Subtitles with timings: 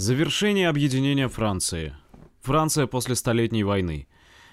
[0.00, 1.92] Завершение объединения Франции.
[2.42, 4.06] Франция после Столетней войны.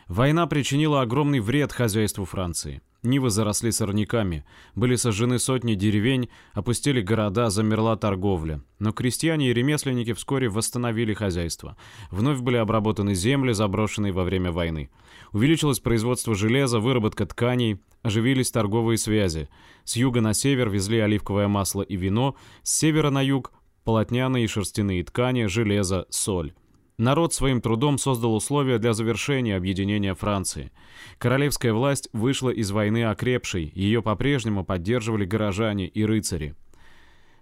[0.07, 2.81] Война причинила огромный вред хозяйству Франции.
[3.03, 8.63] Нивы заросли сорняками, были сожжены сотни деревень, опустили города, замерла торговля.
[8.79, 11.77] Но крестьяне и ремесленники вскоре восстановили хозяйство.
[12.09, 14.89] Вновь были обработаны земли, заброшенные во время войны.
[15.31, 19.47] Увеличилось производство железа, выработка тканей, оживились торговые связи.
[19.83, 23.51] С юга на север везли оливковое масло и вино, с севера на юг
[23.85, 26.53] полотняные и шерстяные ткани, железо, соль.
[26.97, 30.71] Народ своим трудом создал условия для завершения объединения Франции.
[31.17, 36.55] Королевская власть вышла из войны окрепшей, ее по-прежнему поддерживали горожане и рыцари.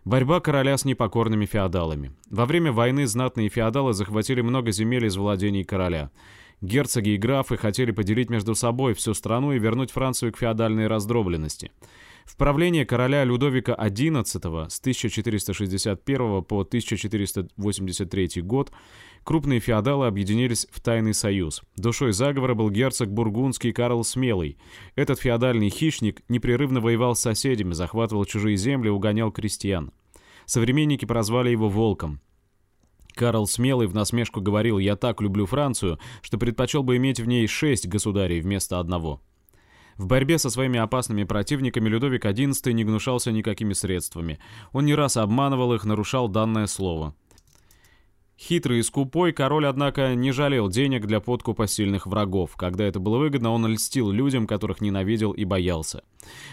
[0.05, 2.11] Борьба короля с непокорными феодалами.
[2.29, 6.11] Во время войны знатные феодалы захватили много земель из владений короля.
[6.59, 11.71] Герцоги и графы хотели поделить между собой всю страну и вернуть Францию к феодальной раздробленности.
[12.25, 18.71] В правление короля Людовика XI с 1461 по 1483 год
[19.23, 21.61] крупные феодалы объединились в тайный союз.
[21.75, 24.57] Душой заговора был герцог бургундский Карл Смелый.
[24.95, 29.91] Этот феодальный хищник непрерывно воевал с соседями, захватывал чужие земли, угонял крестьян.
[30.45, 32.19] Современники прозвали его «волком».
[33.15, 37.45] Карл Смелый в насмешку говорил «Я так люблю Францию, что предпочел бы иметь в ней
[37.47, 39.21] шесть государей вместо одного».
[39.97, 44.39] В борьбе со своими опасными противниками Людовик XI не гнушался никакими средствами.
[44.71, 47.15] Он не раз обманывал их, нарушал данное слово.
[48.39, 52.55] Хитрый и скупой, король, однако, не жалел денег для подкупа сильных врагов.
[52.57, 56.03] Когда это было выгодно, он льстил людям, которых ненавидел и боялся.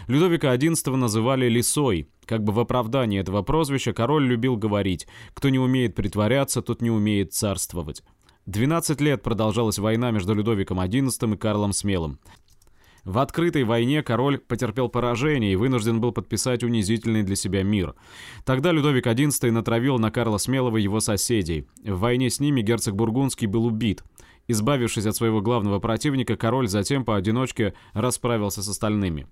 [0.06, 2.08] Людовика XI называли «лисой».
[2.26, 6.90] Как бы в оправдании этого прозвища король любил говорить «Кто не умеет притворяться, тот не
[6.90, 8.04] умеет царствовать».
[8.46, 12.20] 12 лет продолжалась война между Людовиком XI и Карлом Смелым.
[13.04, 17.94] В открытой войне король потерпел поражение и вынужден был подписать унизительный для себя мир.
[18.44, 21.66] Тогда Людовик XI натравил на Карла Смелого его соседей.
[21.82, 24.02] В войне с ними герцог Бургундский был убит.
[24.48, 29.26] Избавившись от своего главного противника, король затем поодиночке расправился с остальными.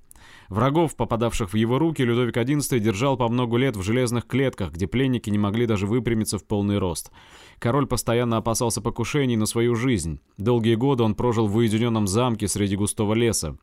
[0.49, 4.87] Врагов, попадавших в его руки, Людовик XI держал по много лет в железных клетках, где
[4.87, 7.11] пленники не могли даже выпрямиться в полный рост.
[7.59, 10.21] Король постоянно опасался покушений на свою жизнь.
[10.37, 13.59] Долгие годы он прожил в уединенном замке среди густого леса.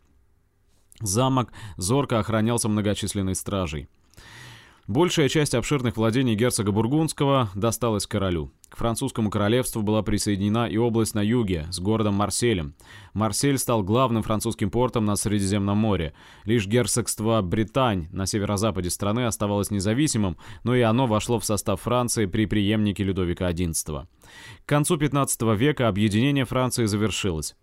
[0.99, 3.89] Замок зорко охранялся многочисленной стражей.
[4.87, 8.51] Большая часть обширных владений герцога Бургундского досталась королю.
[8.69, 12.75] К французскому королевству была присоединена и область на юге, с городом Марселем.
[13.15, 16.13] Марсель стал главным французским портом на Средиземном море.
[16.43, 22.27] Лишь герцогство Британь на северо-западе страны оставалось независимым, но и оно вошло в состав Франции
[22.27, 24.05] при преемнике Людовика XI.
[24.65, 27.55] К концу 15 века объединение Франции завершилось.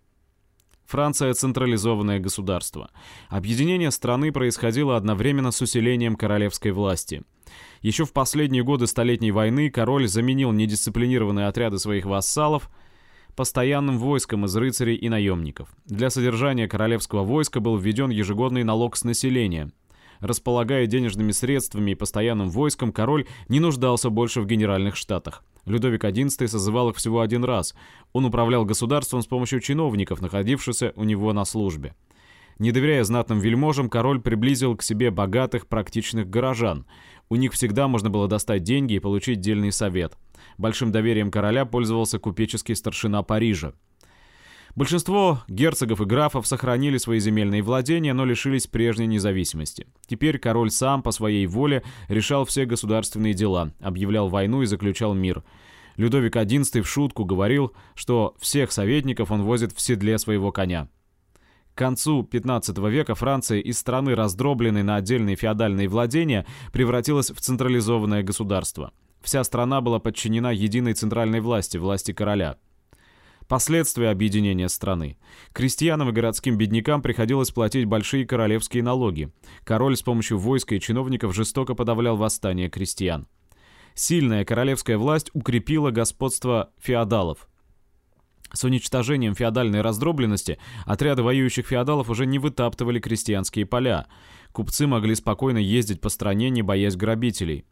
[0.93, 2.91] Франция– централизованное государство.
[3.27, 7.23] Объединение страны происходило одновременно с усилением королевской власти.
[7.81, 12.69] Еще в последние годы Столетней войны король заменил недисциплинированные отряды своих вассалов
[13.35, 15.69] постоянным войском из рыцарей и наемников.
[15.85, 19.71] Для содержания королевского войска был введен ежегодный налог с населения.
[20.19, 25.43] Располагая денежными средствами и постоянным войском, король не нуждался больше в генеральных штатах.
[25.65, 27.73] Людовик XI созывал их всего один раз.
[28.11, 31.95] Он управлял государством с помощью чиновников, находившихся у него на службе.
[32.59, 36.85] Не доверяя знатным вельможам, король приблизил к себе богатых, практичных горожан.
[37.29, 40.17] У них всегда можно было достать деньги и получить дельный совет.
[40.57, 43.73] Большим доверием короля пользовался купеческий старшина Парижа.
[44.75, 49.85] Большинство герцогов и графов сохранили свои земельные владения, но лишились прежней независимости.
[50.07, 55.43] Теперь король сам по своей воле решал все государственные дела, объявлял войну и заключал мир.
[55.95, 60.87] Людовик XI в шутку говорил, что всех советников он возит в седле своего коня.
[61.75, 68.23] К концу 15 века Франция из страны, раздробленной на отдельные феодальные владения, превратилась в централизованное
[68.23, 68.91] государство.
[69.21, 72.57] Вся страна была подчинена единой центральной власти, власти короля.
[73.47, 75.17] Последствия объединения страны.
[75.51, 79.31] Крестьянам и городским беднякам приходилось платить большие королевские налоги.
[79.63, 83.27] Король с помощью войска и чиновников жестоко подавлял восстание крестьян.
[83.95, 87.47] Сильная королевская власть укрепила господство феодалов.
[88.53, 94.07] С уничтожением феодальной раздробленности отряды воюющих феодалов уже не вытаптывали крестьянские поля.
[94.51, 97.65] Купцы могли спокойно ездить по стране, не боясь грабителей.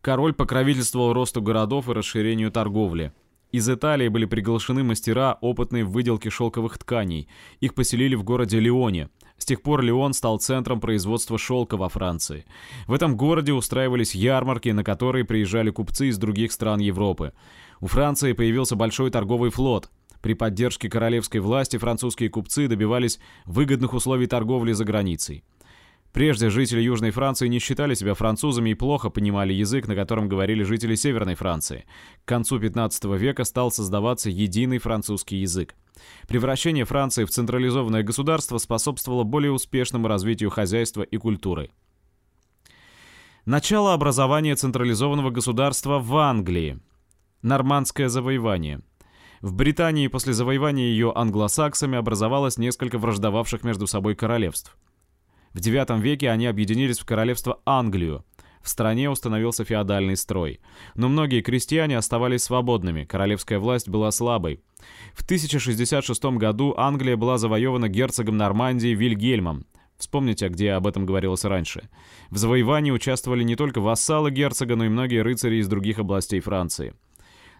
[0.00, 3.12] Король покровительствовал росту городов и расширению торговли.
[3.52, 7.28] Из Италии были приглашены мастера, опытные в выделке шелковых тканей.
[7.60, 9.10] Их поселили в городе Лионе.
[9.36, 12.46] С тех пор Лион стал центром производства шелка во Франции.
[12.86, 17.34] В этом городе устраивались ярмарки, на которые приезжали купцы из других стран Европы.
[17.80, 19.90] У Франции появился большой торговый флот.
[20.22, 25.44] При поддержке королевской власти французские купцы добивались выгодных условий торговли за границей.
[26.12, 30.62] Прежде жители Южной Франции не считали себя французами и плохо понимали язык, на котором говорили
[30.62, 31.86] жители Северной Франции.
[32.24, 35.74] К концу 15 века стал создаваться единый французский язык.
[36.28, 41.70] Превращение Франции в централизованное государство способствовало более успешному развитию хозяйства и культуры.
[43.46, 46.78] Начало образования централизованного государства в Англии.
[47.40, 48.82] Нормандское завоевание.
[49.40, 54.76] В Британии после завоевания ее англосаксами образовалось несколько враждовавших между собой королевств.
[55.54, 58.24] В IX веке они объединились в королевство Англию.
[58.62, 60.60] В стране установился феодальный строй.
[60.94, 64.60] Но многие крестьяне оставались свободными, королевская власть была слабой.
[65.14, 69.66] В 1066 году Англия была завоевана герцогом Нормандии Вильгельмом.
[69.98, 71.88] Вспомните, где об этом говорилось раньше.
[72.30, 76.94] В завоевании участвовали не только вассалы герцога, но и многие рыцари из других областей Франции.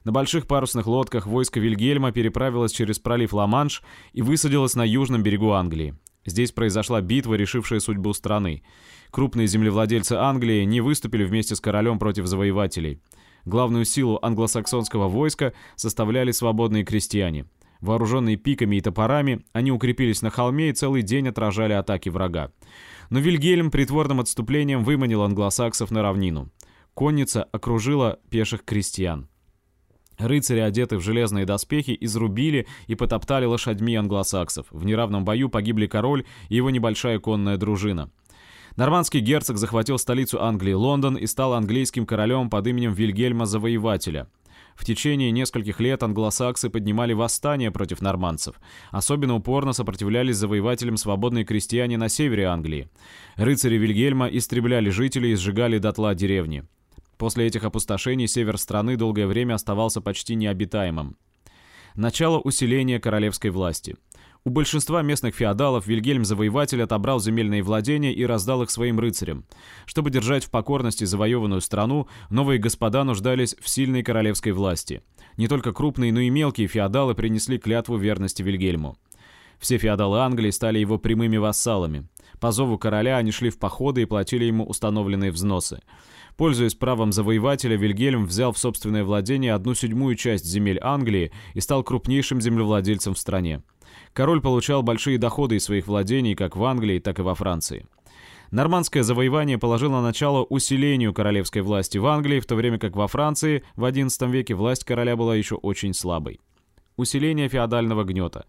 [0.04, 5.52] На больших парусных лодках войско Вильгельма переправилось через пролив Ла-Манш и высадилось на южном берегу
[5.52, 5.94] Англии.
[6.24, 8.62] Здесь произошла битва, решившая судьбу страны.
[9.10, 13.00] Крупные землевладельцы Англии не выступили вместе с королем против завоевателей.
[13.44, 17.46] Главную силу англосаксонского войска составляли свободные крестьяне–
[17.82, 22.52] Вооруженные пиками и топорами, они укрепились на холме и целый день отражали атаки врага.
[23.10, 26.48] Но Вильгельм притворным отступлением выманил англосаксов на равнину.
[26.94, 29.28] Конница окружила пеших крестьян.
[30.18, 34.66] Рыцари, одетые в железные доспехи, изрубили и потоптали лошадьми англосаксов.
[34.70, 38.10] В неравном бою погибли король и его небольшая конная дружина.
[38.76, 44.28] Нормандский герцог захватил столицу Англии Лондон и стал английским королем под именем Вильгельма Завоевателя–
[44.74, 48.56] в течение нескольких лет англосаксы поднимали восстание против нормандцев.
[48.90, 52.88] Особенно упорно сопротивлялись завоевателям свободные крестьяне на севере Англии.
[53.36, 56.64] Рыцари Вильгельма истребляли жителей и сжигали дотла деревни.
[57.22, 61.16] После этих опустошений север страны долгое время оставался почти необитаемым.
[61.94, 63.94] Начало усиления королевской власти–
[64.44, 69.44] у большинства местных феодалов Вильгельм Завоеватель отобрал земельные владения и раздал их своим рыцарям.
[69.86, 75.04] Чтобы держать в покорности завоеванную страну, новые господа нуждались в сильной королевской власти.
[75.36, 78.96] Не только крупные, но и мелкие феодалы принесли клятву верности Вильгельму.
[79.60, 82.08] Все феодалы Англии стали его прямыми вассалами.
[82.40, 85.82] По зову короля они шли в походы и платили ему установленные взносы.
[86.36, 91.82] Пользуясь правом завоевателя, Вильгельм взял в собственное владение одну седьмую часть земель Англии и стал
[91.82, 93.62] крупнейшим землевладельцем в стране.
[94.12, 97.86] Король получал большие доходы из своих владений как в Англии, так и во Франции.
[98.50, 103.64] Нормандское завоевание положило начало усилению королевской власти в Англии, в то время как во Франции
[103.76, 106.38] в XI веке власть короля была еще очень слабой.
[106.96, 108.44] Усиление феодального гнета.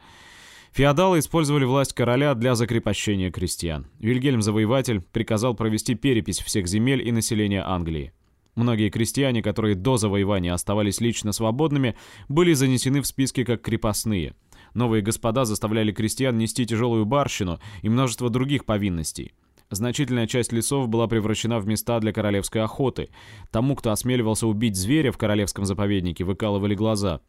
[0.74, 3.88] Феодалы использовали власть короля для закрепощения крестьян.
[4.00, 8.12] Вильгельм-завоеватель приказал провести перепись всех земель и населения Англии.
[8.56, 11.96] Многие крестьяне, которые до завоевания оставались лично свободными,
[12.28, 14.36] были занесены в списки как крепостные–
[14.74, 19.34] Новые господа заставляли крестьян нести тяжелую барщину и множество других повинностей.
[19.70, 23.10] Значительная часть лесов была превращена в места для королевской охоты.
[23.52, 27.22] Тому, кто осмеливался убить зверя в королевском заповеднике, выкалывали глаза.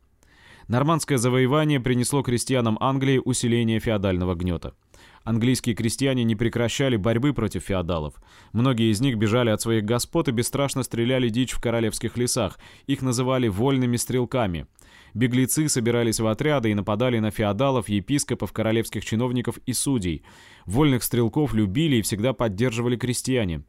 [0.68, 4.74] Нормандское завоевание принесло крестьянам Англии усиление феодального гнета.
[5.22, 8.14] Английские крестьяне не прекращали борьбы против феодалов.
[8.52, 12.58] Многие из них бежали от своих господ и бесстрашно стреляли дичь в королевских лесах.
[12.86, 14.66] Их называли «вольными стрелками».
[15.14, 20.24] Беглецы собирались в отряды и нападали на феодалов, епископов, королевских чиновников и судей.
[20.66, 23.64] Вольных стрелков любили и всегда поддерживали крестьяне.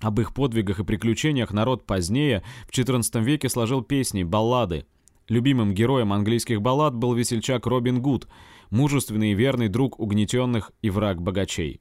[0.00, 4.86] Об их подвигах и приключениях народ позднее, в XIV веке, сложил песни, баллады.
[5.28, 8.28] Любимым героем английских баллад был весельчак Робин Гуд,
[8.70, 11.80] мужественный и верный друг угнетенных и враг богачей.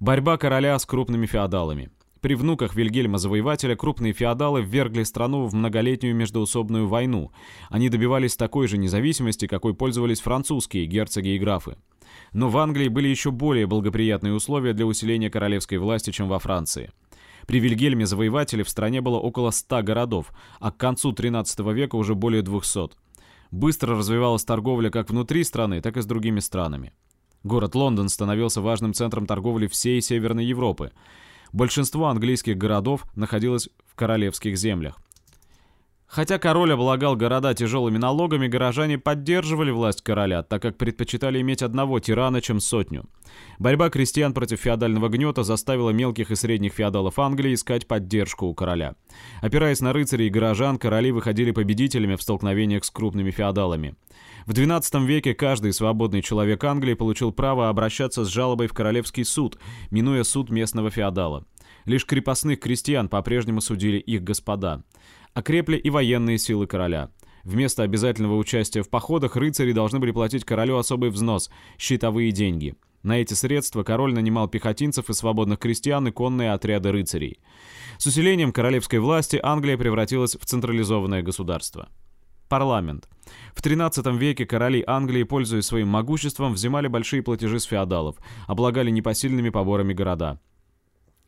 [0.00, 1.90] Борьба короля с крупными феодалами.
[2.20, 7.30] При внуках Вильгельма Завоевателя крупные феодалы ввергли страну в многолетнюю междоусобную войну.
[7.68, 11.76] Они добивались такой же независимости, какой пользовались французские герцоги и графы.
[12.32, 16.90] Но в Англии были еще более благоприятные условия для усиления королевской власти, чем во Франции.
[17.46, 22.14] При Вильгельме Завоевателе в стране было около 100 городов, а к концу 13 века уже
[22.14, 22.90] более 200.
[23.52, 26.92] Быстро развивалась торговля как внутри страны, так и с другими странами.
[27.44, 30.90] Город Лондон становился важным центром торговли всей Северной Европы.
[31.52, 34.98] Большинство английских городов находилось в королевских землях.
[36.08, 42.00] Хотя король облагал города тяжелыми налогами, горожане поддерживали власть короля, так как предпочитали иметь одного
[42.00, 43.06] тирана, чем сотню.
[43.58, 48.94] Борьба крестьян против феодального гнета заставила мелких и средних феодалов Англии искать поддержку у короля.
[49.40, 53.94] Опираясь на рыцарей и горожан, короли выходили победителями в столкновениях с крупными феодалами.
[54.46, 59.58] В XII веке каждый свободный человек Англии получил право обращаться с жалобой в королевский суд,
[59.90, 61.44] минуя суд местного феодала.
[61.84, 64.82] Лишь крепостных крестьян по-прежнему судили их господа.
[65.34, 67.10] Окрепли и военные силы короля.
[67.44, 72.74] Вместо обязательного участия в походах рыцари должны были платить королю особый взнос– щитовые деньги.
[73.06, 77.38] На эти средства король нанимал пехотинцев и свободных крестьян и конные отряды рыцарей.
[77.98, 81.88] С усилением королевской власти Англия превратилась в централизованное государство.
[82.48, 83.08] Парламент.
[83.54, 88.16] В XIII веке короли Англии, пользуясь своим могуществом, взимали большие платежи с феодалов,
[88.48, 90.40] облагали непосильными поборами города.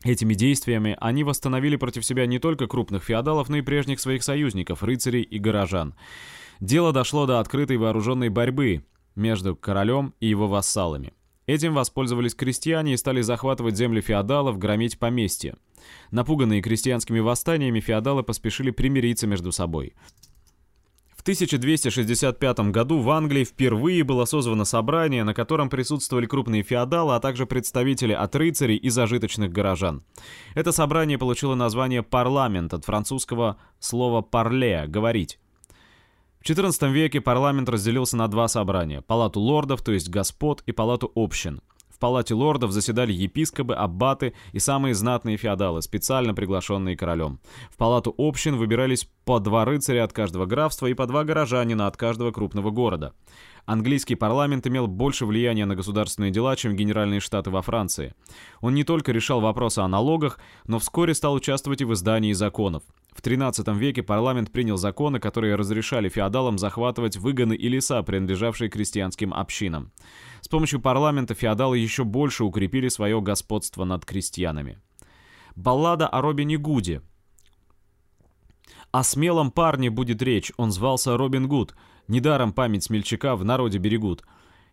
[0.03, 4.83] Этими действиями они восстановили против себя не только крупных феодалов, но и прежних своих союзников,
[4.83, 5.95] рыцарей и горожан.
[6.59, 8.83] Дело дошло до открытой вооруженной борьбы
[9.15, 11.13] между королем и его вассалами.
[11.49, 15.55] Этим воспользовались крестьяне и стали захватывать земли феодалов, громить поместья.
[16.11, 19.95] Напуганные крестьянскими восстаниями, феодалы поспешили примириться между собой.
[21.17, 27.19] В 1265 году в Англии впервые было созвано собрание, на котором присутствовали крупные феодалы, а
[27.19, 30.03] также представители от рыцарей и зажиточных горожан.
[30.53, 35.39] Это собрание получило название «парламент» от французского слова «парле»— «говорить».
[36.39, 41.11] В XIV веке парламент разделился на два собрания– палату лордов, то есть господ, и палату
[41.13, 41.61] общин–
[41.99, 47.41] в палате лордов заседали епископы, аббаты и самые знатные феодалы, специально приглашенные королем.
[47.69, 51.97] В палату общин выбирались по два рыцаря от каждого графства и по два горожанина от
[51.97, 53.13] каждого крупного города.
[53.65, 58.15] Английский парламент имел больше влияния на государственные дела, чем Генеральные Штаты во Франции.
[58.61, 62.83] Он не только решал вопросы о налогах, но вскоре стал участвовать и в издании законов.
[63.19, 69.33] В XIII веке парламент принял законы, которые разрешали феодалам захватывать выгоны и леса, принадлежавшие крестьянским
[69.33, 69.91] общинам.
[70.39, 74.79] С помощью парламента феодалы еще больше укрепили свое господство над крестьянами.
[75.57, 77.01] Баллада о Робине Гуде.
[78.91, 81.75] О смелом парне будет речь, он звался Робин Гуд.
[82.07, 84.23] Недаром память смельчака в народе берегут.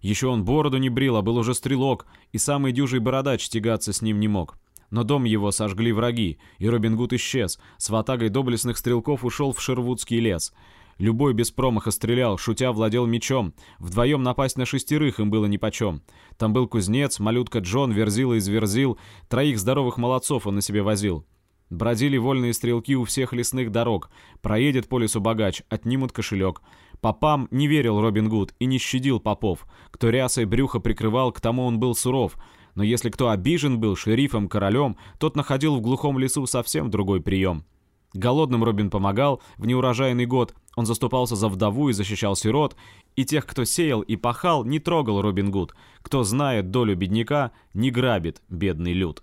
[0.01, 4.03] Еще он бороду не брил, а был уже стрелок, и самый дюжий бородач тягаться с
[4.03, 4.57] ним не мог.
[4.91, 7.59] Но дом его сожгли враги, и Робин Гуд исчез.
[7.79, 10.53] С ватагой доблестных стрелков ушел в Шервудский лес.
[10.99, 13.53] Любой без промаха стрелял, шутя владел мечом.
[13.79, 16.03] Вдвоем напасть на шестерых им было нипочем.
[16.39, 18.99] Там был кузнец, малютка Джон, верзила из верзил.
[19.29, 21.27] Троих здоровых молодцов он на себе возил.
[21.69, 24.11] Бродили вольные стрелки у всех лесных дорог.
[24.41, 26.63] Проедет по лесу богач, отнимут кошелек.
[27.01, 29.67] Попам не верил Робин Гуд и не щадил попов.
[29.91, 32.37] Кто рясой брюха прикрывал, к тому он был суров.
[32.77, 37.65] Но если кто обижен был шерифом, королем, тот находил в глухом лесу совсем другой прием.
[38.15, 42.77] Голодным Робин помогал в неурожайный год, он заступался за вдову и защищал сирот,
[43.17, 45.75] и тех, кто сеял и пахал, не трогал Робин Гуд.
[46.03, 49.23] Кто знает долю бедняка, не грабит бедный люд.